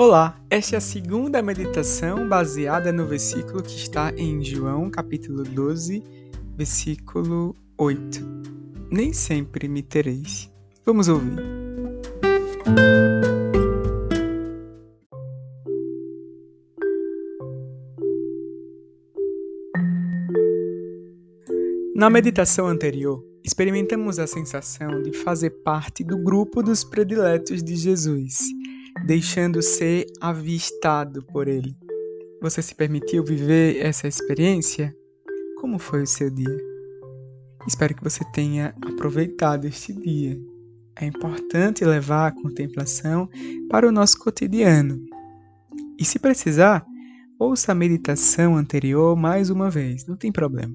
[0.00, 6.02] Olá, esta é a segunda meditação baseada no versículo que está em João, capítulo 12,
[6.56, 8.18] versículo 8.
[8.90, 10.50] Nem sempre me tereis.
[10.86, 11.36] Vamos ouvir.
[21.94, 28.38] Na meditação anterior, experimentamos a sensação de fazer parte do grupo dos prediletos de Jesus
[29.04, 31.76] deixando ser avistado por ele.
[32.42, 34.94] Você se permitiu viver essa experiência?
[35.60, 36.58] Como foi o seu dia?
[37.66, 40.40] Espero que você tenha aproveitado este dia.
[40.96, 43.28] É importante levar a contemplação
[43.68, 44.98] para o nosso cotidiano.
[45.98, 46.84] E se precisar,
[47.38, 50.74] ouça a meditação anterior mais uma vez, não tem problema.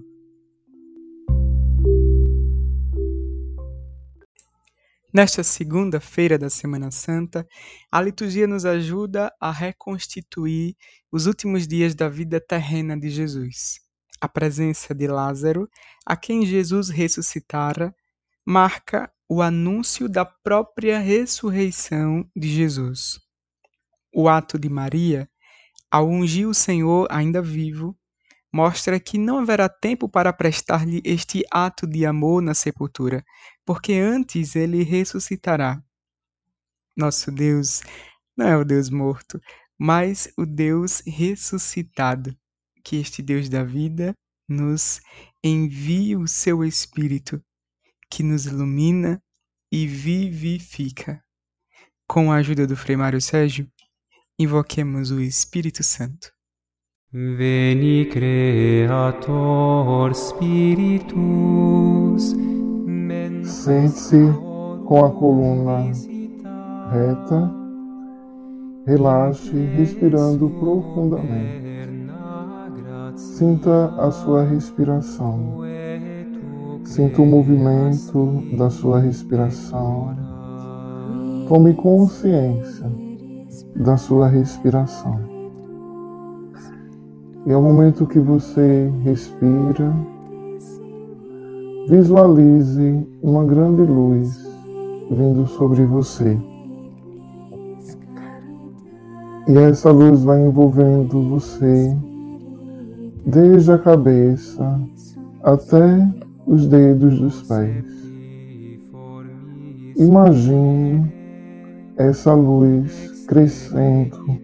[5.15, 7.47] Nesta segunda-feira da Semana Santa,
[7.89, 10.75] a liturgia nos ajuda a reconstituir
[11.09, 13.79] os últimos dias da vida terrena de Jesus.
[14.19, 15.69] A presença de Lázaro,
[16.05, 17.95] a quem Jesus ressuscitara,
[18.45, 23.17] marca o anúncio da própria ressurreição de Jesus.
[24.13, 25.29] O ato de Maria,
[25.89, 27.97] ao ungir o Senhor ainda vivo,
[28.55, 33.23] mostra que não haverá tempo para prestar-lhe este ato de amor na sepultura,
[33.65, 35.83] porque antes ele ressuscitará.
[36.95, 37.81] Nosso Deus
[38.37, 39.41] não é o Deus morto,
[39.77, 42.35] mas o Deus ressuscitado.
[42.83, 44.13] Que este Deus da vida
[44.47, 45.01] nos
[45.43, 47.43] envie o seu Espírito,
[48.09, 49.19] que nos ilumina
[49.71, 51.23] e vivifica.
[52.07, 53.67] Com a ajuda do Frei Mário Sérgio,
[54.37, 56.31] invoquemos o Espírito Santo.
[57.11, 59.33] Veni Creator
[60.13, 61.15] Spiritus
[63.45, 64.17] Sente-se
[64.85, 65.91] com a coluna
[66.91, 67.51] reta,
[68.85, 71.65] relaxe, respirando profundamente.
[73.15, 75.59] Sinta a sua respiração.
[76.83, 80.15] Sinta o movimento da sua respiração.
[81.47, 82.91] Tome consciência
[83.75, 85.19] da sua respiração.
[87.45, 89.93] E ao momento que você respira,
[91.87, 94.43] Visualize uma grande luz
[95.11, 96.35] vindo sobre você.
[99.47, 101.95] E essa luz vai envolvendo você
[103.23, 104.81] desde a cabeça
[105.43, 106.11] até
[106.47, 107.85] os dedos dos pés.
[109.95, 111.13] Imagine
[111.97, 114.39] essa luz crescendo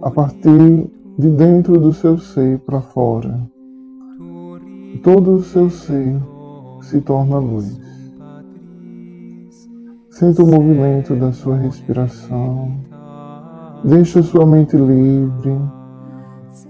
[0.00, 3.46] a partir de dentro do seu ser para fora.
[5.02, 6.18] Todo o seu ser
[6.86, 7.80] se torna luz.
[10.10, 12.72] Sinta o movimento da sua respiração.
[13.84, 15.58] Deixe sua mente livre.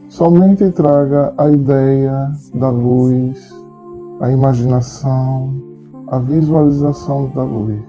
[0.09, 3.55] Somente traga a ideia da luz,
[4.21, 5.55] a imaginação,
[6.09, 7.85] a visualização da luz.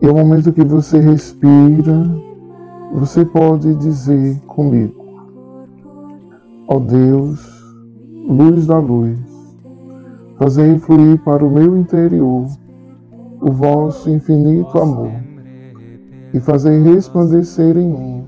[0.00, 2.04] E ao momento que você respira,
[2.92, 5.02] você pode dizer comigo:
[6.66, 7.40] Ó oh Deus,
[8.28, 9.31] luz da luz,
[10.42, 12.48] Fazei fluir para o meu interior
[13.40, 15.12] o vosso infinito amor
[16.34, 18.24] e fazei resplandecer em mim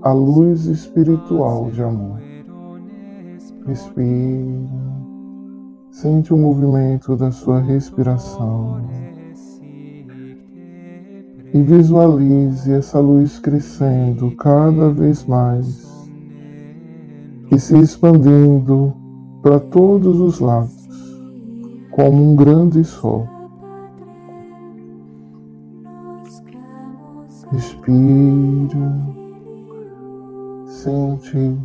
[0.00, 2.18] a luz espiritual de amor.
[3.66, 4.66] Respire,
[5.90, 8.80] sente o movimento da sua respiração
[11.52, 16.08] e visualize essa luz crescendo cada vez mais
[17.52, 18.94] e se expandindo
[19.42, 20.73] para todos os lados
[21.94, 23.28] como um grande sol.
[27.52, 28.98] Respira,
[30.66, 31.56] sente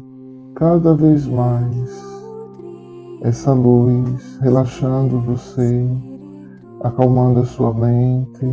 [0.53, 2.07] cada vez mais
[3.23, 5.83] essa luz relaxando você,
[6.83, 8.45] acalmando a sua mente,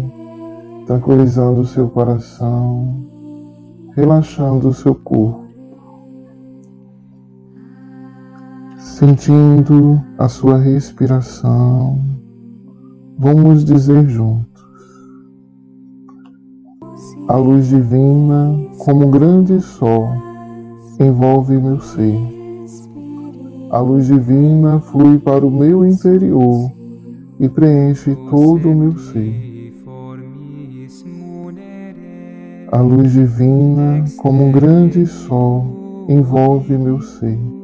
[0.86, 3.06] tranquilizando o seu coração,
[3.94, 5.45] relaxando o seu corpo.
[8.98, 12.00] Sentindo a sua respiração,
[13.18, 14.64] vamos dizer juntos.
[17.28, 20.08] A luz divina, como um grande sol,
[20.98, 22.18] envolve meu ser.
[23.70, 26.72] A luz divina flui para o meu interior
[27.38, 29.74] e preenche todo o meu ser.
[32.72, 37.55] A luz divina, como um grande sol, envolve meu ser.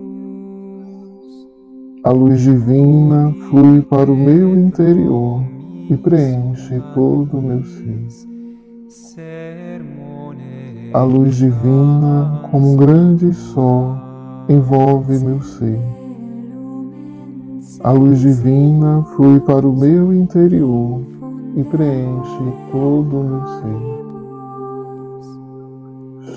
[2.04, 5.40] A luz divina flui para o meu interior
[5.88, 8.08] e preenche todo o meu ser.
[10.92, 13.94] A luz divina, como um grande sol,
[14.48, 15.78] envolve meu ser.
[17.84, 21.02] A luz divina flui para o meu interior
[21.54, 23.80] e preenche todo o meu ser.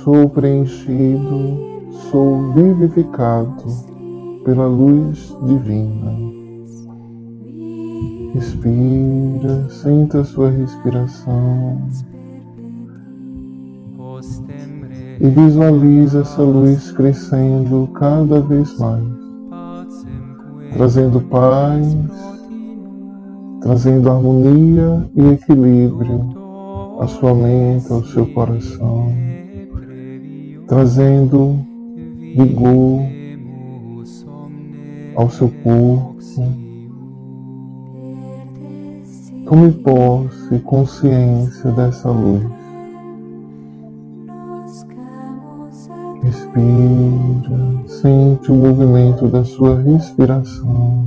[0.03, 1.57] Sou preenchido,
[2.11, 3.94] sou vivificado
[4.45, 6.13] pela luz divina.
[8.35, 11.81] Respira, sinta a sua respiração.
[15.19, 19.03] E visualize essa luz crescendo cada vez mais,
[20.73, 21.95] trazendo paz,
[23.61, 29.07] trazendo harmonia e equilíbrio à sua mente, ao seu coração,
[30.67, 31.65] trazendo
[32.35, 33.15] vigor
[35.15, 36.15] ao seu corpo.
[39.45, 42.43] Tome posse e consciência dessa luz.
[46.23, 51.05] Respira, sente o movimento da sua respiração.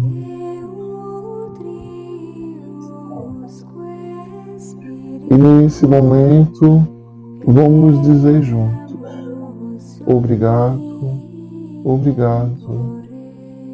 [5.31, 6.87] E nesse momento,
[7.45, 8.97] vamos dizer juntos:
[10.07, 10.81] Obrigado,
[11.85, 12.78] obrigado,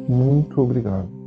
[0.07, 1.25] muito obrigado.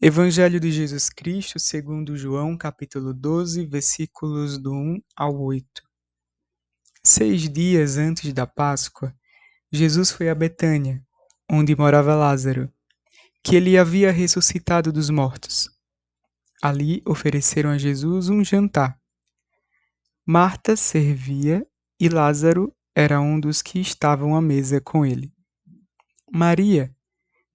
[0.00, 5.82] Evangelho de Jesus Cristo, segundo João, capítulo 12, versículos do 1 ao 8.
[7.02, 9.12] Seis dias antes da Páscoa,
[9.72, 11.02] Jesus foi a Betânia,
[11.50, 12.72] onde morava Lázaro,
[13.46, 15.70] que ele havia ressuscitado dos mortos.
[16.60, 18.98] Ali ofereceram a Jesus um jantar.
[20.26, 21.64] Marta servia
[22.00, 25.32] e Lázaro era um dos que estavam à mesa com ele.
[26.28, 26.92] Maria,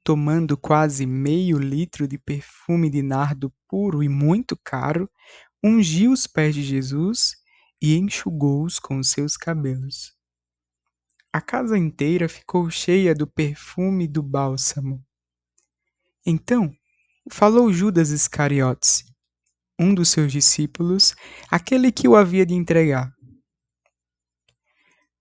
[0.02, 5.12] tomando quase meio litro de perfume de nardo puro e muito caro,
[5.62, 7.36] ungiu os pés de Jesus
[7.82, 10.14] e enxugou-os com seus cabelos.
[11.34, 15.06] A casa inteira ficou cheia do perfume do bálsamo.
[16.26, 16.72] Então
[17.32, 19.04] falou Judas Iscariotes,
[19.80, 21.16] um dos seus discípulos,
[21.50, 23.12] aquele que o havia de entregar.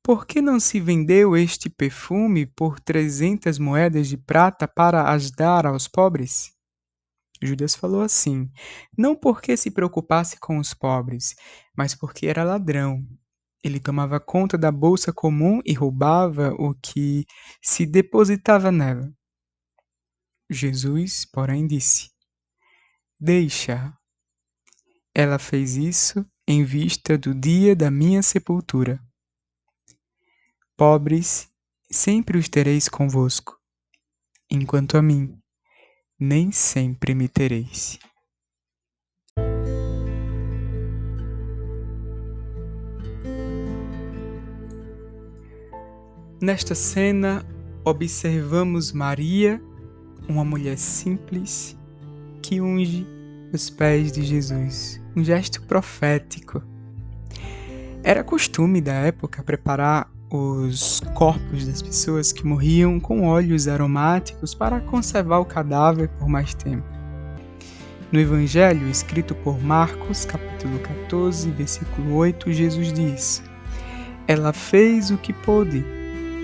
[0.02, 5.66] Por que não se vendeu este perfume por trezentas moedas de prata para as dar
[5.66, 6.52] aos pobres?
[7.42, 8.50] Judas falou assim,
[8.96, 11.34] não porque se preocupasse com os pobres,
[11.74, 13.02] mas porque era ladrão.
[13.64, 17.24] Ele tomava conta da bolsa comum e roubava o que
[17.62, 19.10] se depositava nela.
[20.50, 22.10] Jesus, porém, disse:
[23.18, 23.96] Deixa.
[25.14, 29.00] Ela fez isso em vista do dia da minha sepultura.
[30.76, 31.48] Pobres,
[31.90, 33.56] sempre os tereis convosco,
[34.50, 35.38] enquanto a mim,
[36.18, 37.98] nem sempre me tereis.
[46.42, 47.44] Nesta cena,
[47.84, 49.62] observamos Maria,
[50.30, 51.76] uma mulher simples,
[52.40, 53.06] que unge
[53.52, 56.62] os pés de Jesus, um gesto profético.
[58.02, 64.80] Era costume da época preparar os corpos das pessoas que morriam com óleos aromáticos para
[64.80, 66.86] conservar o cadáver por mais tempo.
[68.12, 73.42] No Evangelho escrito por Marcos, capítulo 14, versículo 8, Jesus diz:
[74.26, 75.84] Ela fez o que pôde,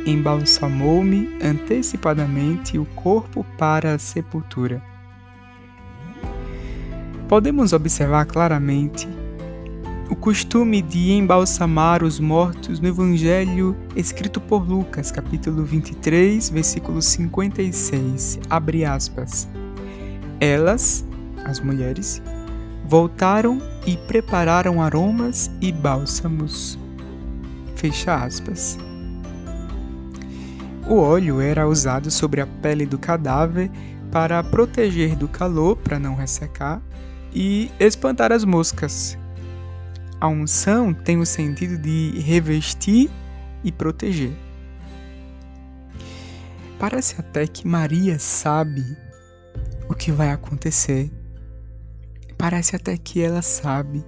[0.07, 4.83] embalsamou-me antecipadamente o corpo para a sepultura.
[7.29, 9.09] Podemos observar claramente
[10.09, 18.39] o costume de embalsamar os mortos no Evangelho escrito por Lucas, capítulo 23, versículo 56,
[18.49, 19.49] abre aspas.
[20.41, 21.05] Elas,
[21.45, 22.23] as mulheres,
[22.85, 26.79] voltaram e prepararam aromas e bálsamos.
[27.75, 28.79] Fecha aspas.
[30.89, 33.71] O óleo era usado sobre a pele do cadáver
[34.11, 36.81] para proteger do calor, para não ressecar,
[37.35, 39.19] e espantar as moscas,
[40.19, 43.11] a unção tem o sentido de revestir
[43.63, 44.33] e proteger.
[46.79, 48.97] Parece até que Maria sabe
[49.89, 51.11] o que vai acontecer.
[52.39, 54.05] Parece até que ela sabe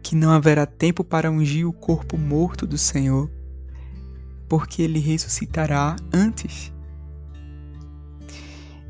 [0.00, 3.28] que não haverá tempo para ungir o corpo morto do Senhor,
[4.48, 6.72] porque ele ressuscitará antes.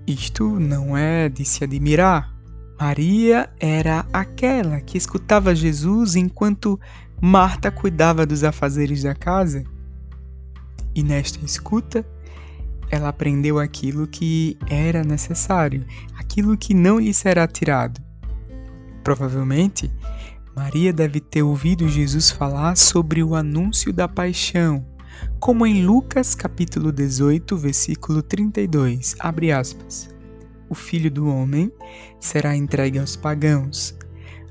[0.07, 2.37] Isto não é de se admirar,
[2.79, 6.79] Maria era aquela que escutava Jesus enquanto
[7.21, 9.65] Marta cuidava dos afazeres da casa.
[10.95, 12.07] E nesta escuta,
[12.91, 15.87] ela aprendeu aquilo que era necessário,
[16.19, 17.99] aquilo que não lhe será tirado.
[19.03, 19.91] Provavelmente,
[20.55, 24.85] Maria deve ter ouvido Jesus falar sobre o anúncio da paixão,
[25.39, 30.09] como em Lucas capítulo 18, versículo 32, abre aspas.
[30.69, 31.71] O filho do homem
[32.19, 33.97] será entregue aos pagãos,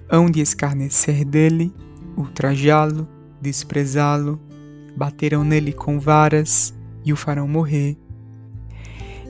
[0.10, 1.74] hão de escarnecer dele,
[2.16, 3.08] ultrajá-lo,
[3.42, 4.40] desprezá-lo,
[4.96, 7.98] baterão nele com varas e o farão morrer.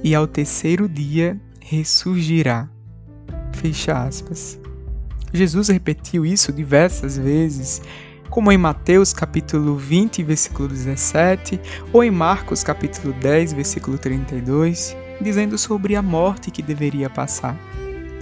[0.03, 2.69] E ao terceiro dia ressurgirá.
[3.53, 4.59] Fecha aspas.
[5.33, 7.81] Jesus repetiu isso diversas vezes,
[8.35, 11.57] como em Mateus capítulo 20, versículo 17,
[11.93, 17.57] ou em Marcos capítulo 10, versículo 32, dizendo sobre a morte que deveria passar.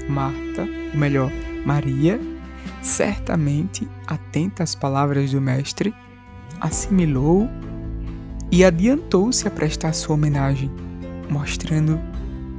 [0.07, 1.31] Marta, ou melhor,
[1.65, 2.21] Maria,
[2.79, 5.91] certamente atenta às palavras do mestre,
[6.61, 7.49] assimilou
[8.51, 10.69] e adiantou-se a prestar sua homenagem,
[11.27, 11.99] mostrando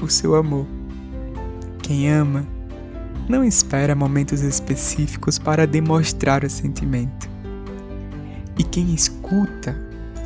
[0.02, 0.66] o seu amor.
[1.84, 2.44] Quem ama
[3.28, 7.32] não espera momentos específicos para demonstrar o sentimento.
[8.74, 9.72] Quem escuta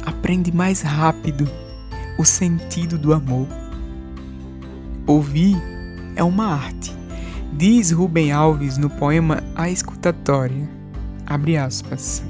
[0.07, 1.47] aprende mais rápido
[2.19, 3.47] o sentido do amor.
[5.07, 5.55] Ouvir
[6.17, 6.97] é uma arte,
[7.53, 10.67] diz Rubem Alves no poema A Escutatória.
[11.27, 12.23] Abre aspas.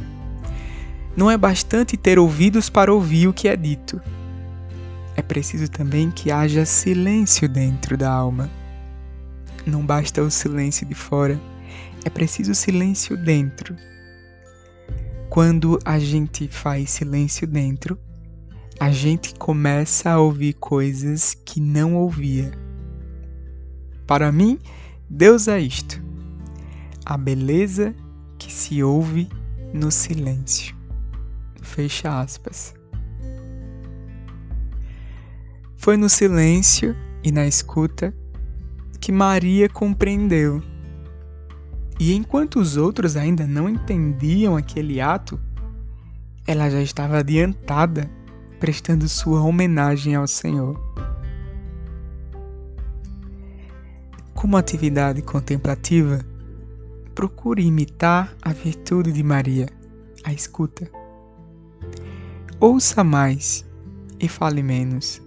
[1.16, 4.00] Não é bastante ter ouvidos para ouvir o que é dito.
[5.14, 8.50] É preciso também que haja silêncio dentro da alma
[9.68, 11.38] não basta o silêncio de fora,
[12.04, 13.76] é preciso silêncio dentro.
[15.30, 17.98] Quando a gente faz silêncio dentro,
[18.80, 22.50] a gente começa a ouvir coisas que não ouvia.
[24.06, 24.58] Para mim,
[25.08, 26.02] Deus é isto:
[27.04, 27.94] a beleza
[28.38, 29.28] que se ouve
[29.74, 30.74] no silêncio.
[31.60, 32.74] Fecha aspas.
[35.76, 38.14] Foi no silêncio e na escuta
[38.98, 40.62] que Maria compreendeu.
[41.98, 45.38] E enquanto os outros ainda não entendiam aquele ato,
[46.46, 48.08] ela já estava adiantada,
[48.60, 50.80] prestando sua homenagem ao Senhor.
[54.32, 56.24] Como atividade contemplativa,
[57.14, 59.68] procure imitar a virtude de Maria,
[60.22, 60.88] a escuta.
[62.60, 63.66] Ouça mais
[64.20, 65.20] e fale menos.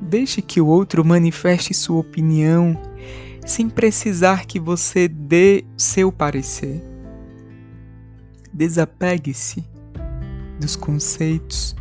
[0.00, 2.76] Deixe que o outro manifeste sua opinião
[3.44, 6.82] sem precisar que você dê seu parecer.
[8.52, 9.64] Desapegue-se
[10.58, 11.74] dos conceitos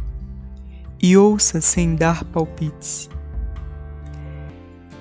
[1.01, 3.09] e ouça sem dar palpites.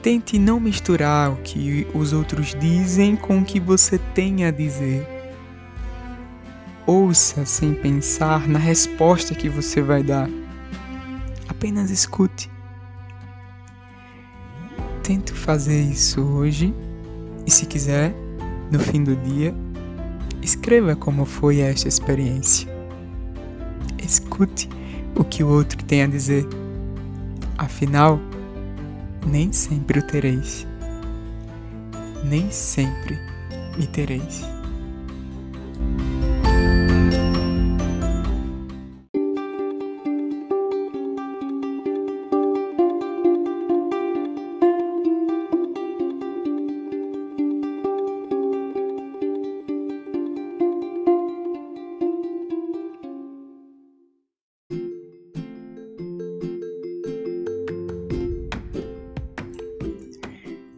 [0.03, 5.07] Tente não misturar o que os outros dizem com o que você tem a dizer.
[6.87, 10.29] Ouça sem pensar na resposta que você vai dar.
[11.49, 12.51] Apenas escute
[15.09, 16.75] tento fazer isso hoje
[17.47, 18.15] e, se quiser,
[18.71, 19.55] no fim do dia,
[20.43, 22.69] escreva como foi esta experiência.
[24.05, 24.69] Escute
[25.17, 26.47] o que o outro tem a dizer.
[27.57, 28.21] Afinal,
[29.27, 30.67] nem sempre o tereis.
[32.23, 33.19] Nem sempre
[33.79, 34.58] me tereis.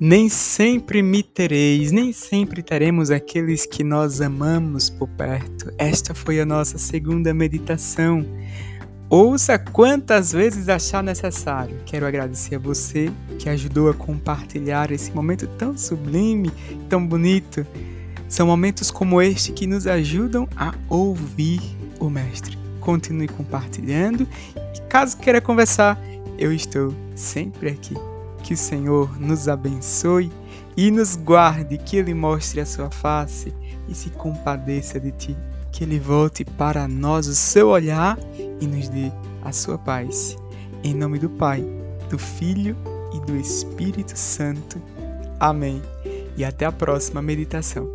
[0.02, 5.70] Nem sempre me tereis, nem sempre teremos aqueles que nós amamos por perto.
[5.76, 8.24] Esta foi a nossa segunda meditação.
[9.10, 11.76] Ouça quantas vezes achar necessário.
[11.84, 16.50] Quero agradecer a você que ajudou a compartilhar esse momento tão sublime,
[16.88, 17.66] tão bonito.
[18.26, 21.60] São momentos como este que nos ajudam a ouvir
[21.98, 22.56] o Mestre.
[22.80, 24.26] Continue compartilhando
[24.56, 26.00] e caso queira conversar,
[26.38, 28.09] eu estou sempre aqui.
[28.42, 30.30] Que o Senhor nos abençoe
[30.76, 33.54] e nos guarde, que Ele mostre a sua face
[33.88, 35.36] e se compadeça de ti.
[35.72, 38.18] Que Ele volte para nós o seu olhar
[38.60, 40.36] e nos dê a sua paz.
[40.82, 41.64] Em nome do Pai,
[42.08, 42.76] do Filho
[43.14, 44.80] e do Espírito Santo.
[45.38, 45.82] Amém.
[46.36, 47.92] E até a próxima meditação.